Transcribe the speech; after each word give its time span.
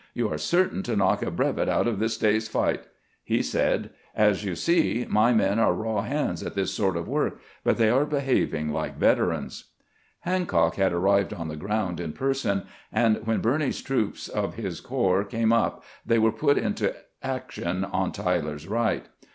You 0.15 0.29
are 0.33 0.37
certain 0.39 0.81
to 0.81 0.95
knock 0.95 1.21
a 1.21 1.29
brevet 1.29 1.69
out 1.69 1.87
of 1.87 1.99
this 1.99 2.17
day's 2.17 2.47
fight." 2.47 2.85
He 3.23 3.43
said:" 3.43 3.91
As 4.27 4.43
you 4.43 4.55
see, 4.55 5.05
my 5.07 5.31
men 5.31 5.59
are 5.59 5.75
raw 5.75 6.01
hands 6.01 6.41
at 6.41 6.55
this 6.55 6.73
sort 6.73 6.97
of 6.97 7.07
work, 7.07 7.39
but 7.63 7.77
they 7.77 7.87
are 7.91 8.03
behaving 8.07 8.73
like 8.73 8.97
veterans." 8.97 9.65
128 10.23 10.49
CAMPAIGNING 10.49 10.49
WITH 10.49 10.49
GRANT 10.49 10.49
Hancock 10.49 10.75
had 10.77 10.93
arrived 10.93 11.33
on 11.39 11.47
the 11.49 11.55
ground 11.67 11.99
in 11.99 12.13
person, 12.13 12.63
and 12.91 13.27
when 13.27 13.41
Birney's 13.41 13.83
troops 13.83 14.27
of 14.27 14.55
his 14.55 14.81
corps 14.81 15.23
came 15.23 15.49
np 15.49 15.83
they 16.03 16.17
were 16.17 16.31
put 16.31 16.57
into 16.57 16.95
action 17.21 17.85
on 17.85 18.11
Tyler's 18.11 18.65
right. 18.67 19.05